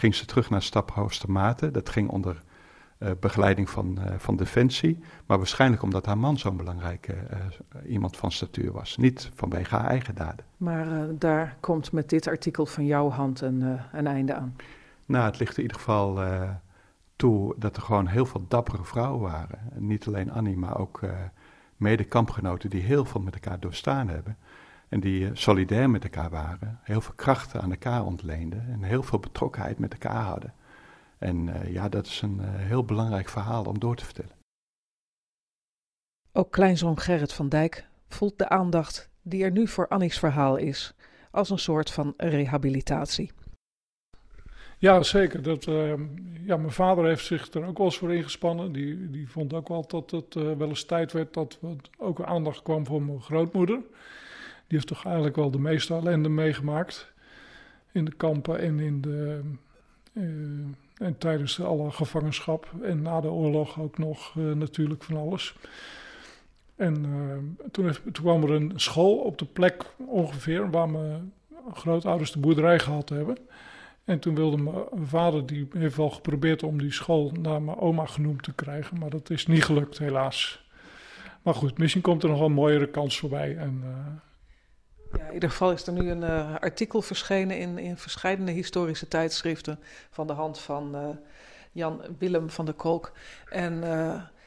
ging 0.00 0.14
ze 0.14 0.24
terug 0.24 0.50
naar 0.50 0.62
Staphoostermaten. 0.62 1.72
Dat 1.72 1.88
ging 1.88 2.08
onder 2.08 2.42
uh, 2.98 3.10
begeleiding 3.20 3.70
van, 3.70 3.98
uh, 3.98 4.04
van 4.18 4.36
Defensie. 4.36 4.98
Maar 5.26 5.36
waarschijnlijk 5.36 5.82
omdat 5.82 6.06
haar 6.06 6.18
man 6.18 6.38
zo'n 6.38 6.56
belangrijke 6.56 7.12
uh, 7.12 7.90
iemand 7.92 8.16
van 8.16 8.32
statuur 8.32 8.72
was. 8.72 8.96
Niet 8.96 9.30
vanwege 9.34 9.74
haar 9.74 9.88
eigen 9.88 10.14
daden. 10.14 10.44
Maar 10.56 10.86
daar 11.18 11.56
komt 11.60 11.92
met 11.92 12.08
dit 12.08 12.28
artikel 12.28 12.66
van 12.66 12.86
jouw 12.86 13.10
hand 13.10 13.40
een, 13.40 13.78
een 13.92 14.06
einde 14.06 14.34
aan. 14.34 14.56
Nou, 15.06 15.24
het 15.24 15.38
ligt 15.38 15.56
in 15.56 15.62
ieder 15.62 15.76
geval 15.76 16.18
toe 17.20 17.54
dat 17.58 17.76
er 17.76 17.82
gewoon 17.82 18.06
heel 18.06 18.26
veel 18.26 18.44
dappere 18.48 18.84
vrouwen 18.84 19.20
waren. 19.20 19.58
En 19.72 19.86
niet 19.86 20.06
alleen 20.06 20.32
Annie, 20.32 20.56
maar 20.56 20.78
ook 20.78 21.00
mede-kampgenoten 21.76 22.70
die 22.70 22.82
heel 22.82 23.04
veel 23.04 23.20
met 23.20 23.34
elkaar 23.34 23.60
doorstaan 23.60 24.08
hebben. 24.08 24.36
En 24.90 25.00
die 25.00 25.26
eh, 25.26 25.30
solidair 25.34 25.90
met 25.90 26.04
elkaar 26.04 26.30
waren, 26.30 26.78
heel 26.82 27.00
veel 27.00 27.14
krachten 27.14 27.60
aan 27.60 27.70
elkaar 27.70 28.04
ontleenden 28.04 28.66
en 28.68 28.82
heel 28.82 29.02
veel 29.02 29.18
betrokkenheid 29.18 29.78
met 29.78 29.92
elkaar 29.92 30.22
hadden. 30.22 30.54
En 31.18 31.46
uh, 31.46 31.72
ja, 31.72 31.88
dat 31.88 32.06
is 32.06 32.22
een 32.22 32.38
uh, 32.40 32.46
heel 32.48 32.84
belangrijk 32.84 33.28
verhaal 33.28 33.64
om 33.64 33.78
door 33.78 33.96
te 33.96 34.04
vertellen. 34.04 34.36
Ook 36.32 36.50
kleinzoon 36.50 36.98
Gerrit 36.98 37.32
van 37.32 37.48
Dijk 37.48 37.86
voelt 38.08 38.38
de 38.38 38.48
aandacht 38.48 39.10
die 39.22 39.44
er 39.44 39.50
nu 39.50 39.68
voor 39.68 39.88
Annie's 39.88 40.18
verhaal 40.18 40.56
is, 40.56 40.94
als 41.30 41.50
een 41.50 41.58
soort 41.58 41.90
van 41.90 42.14
rehabilitatie. 42.16 43.32
Ja, 44.80 45.02
zeker. 45.02 45.42
Dat, 45.42 45.66
uh, 45.66 45.92
ja, 46.44 46.56
mijn 46.56 46.70
vader 46.70 47.04
heeft 47.04 47.24
zich 47.24 47.52
er 47.52 47.66
ook 47.66 47.76
wel 47.76 47.86
eens 47.86 47.98
voor 47.98 48.14
ingespannen. 48.14 48.72
Die, 48.72 49.10
die 49.10 49.28
vond 49.28 49.52
ook 49.52 49.68
wel 49.68 49.84
dat 49.86 50.10
het 50.10 50.34
uh, 50.34 50.52
wel 50.52 50.68
eens 50.68 50.84
tijd 50.84 51.12
werd 51.12 51.34
dat 51.34 51.58
er 51.62 51.76
ook 51.98 52.22
aandacht 52.22 52.62
kwam 52.62 52.86
voor 52.86 53.02
mijn 53.02 53.20
grootmoeder. 53.20 53.76
Die 53.76 54.78
heeft 54.78 54.86
toch 54.86 55.04
eigenlijk 55.04 55.36
wel 55.36 55.50
de 55.50 55.58
meeste 55.58 55.94
ellende 55.94 56.28
meegemaakt. 56.28 57.12
In 57.92 58.04
de 58.04 58.14
kampen 58.14 58.58
en, 58.58 58.80
in 58.80 59.00
de, 59.00 59.40
uh, 60.12 61.06
en 61.06 61.18
tijdens 61.18 61.60
alle 61.60 61.90
gevangenschap. 61.90 62.70
En 62.82 63.02
na 63.02 63.20
de 63.20 63.30
oorlog 63.30 63.80
ook 63.80 63.98
nog 63.98 64.34
natuurlijk 64.34 65.02
van 65.02 65.16
alles. 65.16 65.54
En 66.76 67.56
toen, 67.70 67.84
heeft, 67.84 68.02
toen 68.02 68.24
kwam 68.24 68.42
er 68.42 68.50
een 68.50 68.72
school 68.76 69.16
op 69.16 69.38
de 69.38 69.44
plek 69.44 69.84
ongeveer 69.96 70.70
waar 70.70 70.90
mijn 70.90 71.32
grootouders 71.72 72.32
de 72.32 72.38
boerderij 72.38 72.78
gehad 72.78 73.08
hebben. 73.08 73.36
En 74.10 74.18
toen 74.18 74.34
wilde 74.34 74.56
mijn 74.56 75.06
vader, 75.06 75.46
die 75.46 75.68
heeft 75.72 75.96
wel 75.96 76.10
geprobeerd 76.10 76.62
om 76.62 76.78
die 76.78 76.92
school 76.92 77.32
naar 77.40 77.62
mijn 77.62 77.78
oma 77.78 78.06
genoemd 78.06 78.42
te 78.42 78.52
krijgen, 78.52 78.98
maar 78.98 79.10
dat 79.10 79.30
is 79.30 79.46
niet 79.46 79.64
gelukt 79.64 79.98
helaas. 79.98 80.68
Maar 81.42 81.54
goed, 81.54 81.78
misschien 81.78 82.02
komt 82.02 82.22
er 82.22 82.28
nog 82.28 82.38
wel 82.38 82.46
een 82.46 82.52
mooiere 82.52 82.90
kans 82.90 83.18
voorbij. 83.18 83.56
En, 83.56 83.82
uh... 83.84 85.18
ja, 85.20 85.26
in 85.26 85.34
ieder 85.34 85.50
geval 85.50 85.72
is 85.72 85.86
er 85.86 85.92
nu 85.92 86.10
een 86.10 86.22
uh, 86.22 86.56
artikel 86.56 87.02
verschenen 87.02 87.58
in, 87.58 87.78
in 87.78 87.96
verschillende 87.96 88.52
historische 88.52 89.08
tijdschriften 89.08 89.78
van 90.10 90.26
de 90.26 90.32
hand 90.32 90.58
van 90.58 90.96
uh, 90.96 91.08
Jan 91.72 92.02
Willem 92.18 92.50
van 92.50 92.64
der 92.64 92.74
Kolk. 92.74 93.12
En 93.48 93.82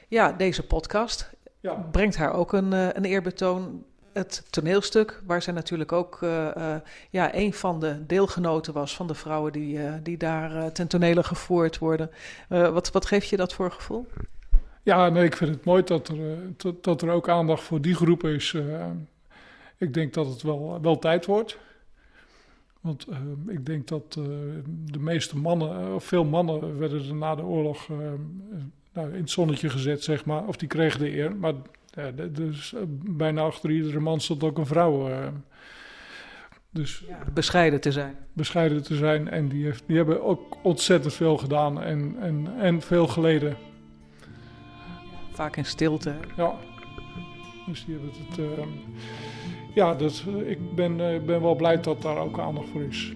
ja, 0.07 0.31
deze 0.31 0.65
podcast 0.65 1.33
ja. 1.59 1.73
brengt 1.73 2.15
haar 2.15 2.33
ook 2.33 2.53
een, 2.53 2.71
een 2.71 3.05
eerbetoon 3.05 3.85
het 4.13 4.43
toneelstuk, 4.49 5.21
waar 5.25 5.41
zij 5.41 5.53
natuurlijk 5.53 5.91
ook 5.91 6.19
uh, 6.21 6.47
uh, 6.57 6.75
ja, 7.09 7.35
een 7.35 7.53
van 7.53 7.79
de 7.79 8.05
deelgenoten 8.05 8.73
was 8.73 8.95
van 8.95 9.07
de 9.07 9.13
vrouwen 9.13 9.51
die, 9.51 9.77
uh, 9.77 9.93
die 10.03 10.17
daar 10.17 10.71
ten 10.71 10.87
tonele 10.87 11.23
gevoerd 11.23 11.77
worden. 11.77 12.11
wat, 12.47 12.91
wat 12.91 13.05
geeft 13.05 13.29
je 13.29 13.37
dat 13.37 13.53
voor 13.53 13.71
gevoel? 13.71 14.07
Ja, 14.83 15.09
nee, 15.09 15.25
ik 15.25 15.35
vind 15.35 15.55
het 15.55 15.65
mooi 15.65 15.83
dat 15.83 16.07
er, 16.07 16.37
dat, 16.57 16.83
dat 16.83 17.01
er 17.01 17.09
ook 17.09 17.29
aandacht 17.29 17.63
voor 17.63 17.81
die 17.81 17.95
groep 17.95 18.23
is. 18.23 18.55
ik 19.77 19.93
denk 19.93 20.13
dat 20.13 20.27
het 20.27 20.41
wel, 20.41 20.81
wel 20.81 20.99
tijd 20.99 21.25
wordt. 21.25 21.57
Want 22.81 23.07
ik 23.47 23.65
denk 23.65 23.87
dat 23.87 24.13
de 24.91 24.99
meeste 24.99 25.37
mannen, 25.37 25.95
of 25.95 26.03
veel 26.03 26.25
mannen, 26.25 26.77
werden 26.79 27.07
er 27.07 27.15
na 27.15 27.35
de 27.35 27.43
oorlog 27.43 27.87
nou, 28.93 29.13
in 29.13 29.19
het 29.19 29.29
zonnetje 29.29 29.69
gezet, 29.69 30.03
zeg 30.03 30.25
maar. 30.25 30.47
Of 30.47 30.57
die 30.57 30.67
kregen 30.67 30.99
de 30.99 31.15
eer. 31.15 31.35
Maar 31.35 31.53
ja, 31.95 32.11
dus 32.11 32.73
eh, 32.73 32.81
bijna 32.87 33.41
achter 33.41 33.71
iedere 33.71 33.99
man 33.99 34.19
stond 34.19 34.43
ook 34.43 34.57
een 34.57 34.65
vrouw. 34.65 35.09
Uh, 35.09 35.27
dus 36.69 37.03
ja, 37.07 37.17
bescheiden 37.33 37.81
te 37.81 37.91
zijn. 37.91 38.15
Bescheiden 38.33 38.83
te 38.83 38.95
zijn. 38.95 39.29
En 39.29 39.47
die, 39.47 39.63
heeft, 39.63 39.83
die 39.87 39.97
hebben 39.97 40.23
ook 40.23 40.57
ontzettend 40.63 41.13
veel 41.13 41.37
gedaan 41.37 41.81
en, 41.81 42.15
en, 42.19 42.47
en 42.59 42.81
veel 42.81 43.07
geleden. 43.07 43.57
Vaak 45.31 45.55
in 45.55 45.65
stilte. 45.65 46.15
Ja. 46.37 46.55
Dus 47.65 47.85
die 47.85 47.95
hebben 47.95 48.13
het. 48.27 48.37
Uh, 48.37 48.65
ja, 49.73 49.93
dus 49.93 50.25
ik 50.45 50.75
ben, 50.75 50.99
uh, 50.99 51.21
ben 51.25 51.41
wel 51.41 51.55
blij 51.55 51.81
dat 51.81 52.01
daar 52.01 52.17
ook 52.17 52.39
aandacht 52.39 52.69
voor 52.69 52.83
is. 52.83 53.13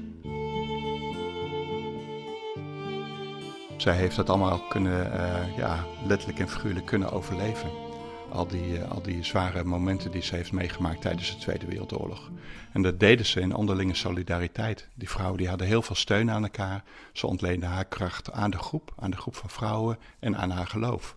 Zij 3.78 3.96
heeft 3.96 4.16
dat 4.16 4.30
allemaal 4.30 4.60
kunnen, 4.70 5.12
ja, 5.58 5.86
letterlijk 6.08 6.40
en 6.40 6.50
figuurlijk 6.50 6.86
kunnen 6.86 7.12
overleven 7.12 7.87
al 8.32 8.48
die, 8.48 8.80
eh, 8.80 8.92
al 8.92 9.02
die 9.02 9.24
zware 9.24 9.64
momenten 9.64 10.12
die 10.12 10.22
ze 10.22 10.36
heeft 10.36 10.52
meegemaakt 10.52 11.02
tijdens 11.02 11.32
de 11.32 11.38
Tweede 11.38 11.66
Wereldoorlog. 11.66 12.32
En 12.72 12.82
dat 12.82 13.00
deden 13.00 13.26
ze 13.26 13.40
in 13.40 13.56
onderlinge 13.56 13.96
solidariteit. 13.96 14.88
Die 14.94 15.10
vrouwen 15.10 15.38
die 15.38 15.48
hadden 15.48 15.68
heel 15.68 15.82
veel 15.82 15.96
steun 15.96 16.32
aan 16.32 16.44
elkaar. 16.44 16.84
Ze 17.14 17.28
ontleenden 17.28 17.70
haar 17.70 17.86
kracht 17.86 18.32
aan 18.32 18.52
de 18.52 18.58
groep, 18.58 18.94
aan 18.96 19.12
de 19.12 19.18
groep 19.18 19.36
van 19.36 19.50
vrouwen 19.50 19.98
en 20.20 20.38
aan 20.38 20.50
haar 20.50 20.68
geloof. 20.68 21.16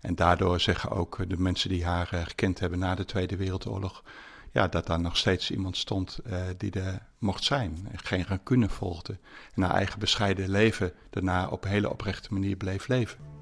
En 0.00 0.14
daardoor 0.14 0.60
zeggen 0.60 0.90
ook 0.90 1.28
de 1.28 1.38
mensen 1.38 1.68
die 1.68 1.84
haar 1.84 2.08
eh, 2.12 2.20
gekend 2.22 2.58
hebben 2.60 2.78
na 2.78 2.94
de 2.94 3.04
Tweede 3.04 3.36
Wereldoorlog, 3.36 4.02
ja, 4.52 4.68
dat 4.68 4.86
daar 4.86 5.00
nog 5.00 5.16
steeds 5.16 5.50
iemand 5.50 5.76
stond 5.76 6.18
uh, 6.26 6.42
die 6.56 6.70
er 6.70 7.02
mocht 7.18 7.44
zijn. 7.44 7.88
Geen 7.94 8.24
rancune 8.28 8.68
volgde. 8.68 9.18
En 9.54 9.62
haar 9.62 9.74
eigen 9.74 9.98
bescheiden 9.98 10.50
leven 10.50 10.92
daarna 11.10 11.48
op 11.48 11.64
een 11.64 11.70
hele 11.70 11.90
oprechte 11.90 12.32
manier 12.32 12.56
bleef 12.56 12.88
leven. 12.88 13.37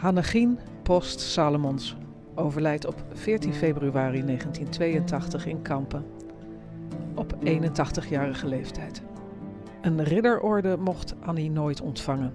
Hannegien 0.00 0.58
Post 0.82 1.20
Salomons 1.20 1.96
overlijdt 2.34 2.86
op 2.86 3.04
14 3.12 3.54
februari 3.54 4.24
1982 4.24 5.46
in 5.46 5.62
Kampen. 5.62 6.04
Op 7.14 7.34
81-jarige 7.44 8.46
leeftijd. 8.46 9.02
Een 9.80 10.04
ridderorde 10.04 10.76
mocht 10.76 11.14
Annie 11.20 11.50
nooit 11.50 11.80
ontvangen. 11.80 12.32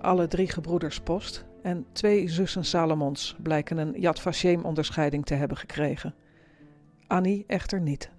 Alle 0.00 0.26
drie 0.26 0.48
gebroeders 0.48 1.00
Post 1.00 1.44
en 1.62 1.86
twee 1.92 2.28
zussen 2.28 2.64
Salomons 2.64 3.36
blijken 3.42 3.78
een 3.78 4.00
Yad 4.00 4.20
Vashem 4.20 4.64
onderscheiding 4.64 5.26
te 5.26 5.34
hebben 5.34 5.56
gekregen. 5.56 6.14
Annie 7.06 7.44
echter 7.46 7.80
niet. 7.80 8.10